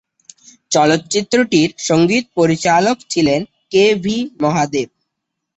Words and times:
চলচ্চিত্রটির 0.71 1.69
সঙ্গীত 1.87 2.25
পরিচালক 2.37 2.97
ছিলেন 3.09 3.41
কে 3.71 3.85
ভি 4.03 4.17
মহাদেব। 4.41 4.89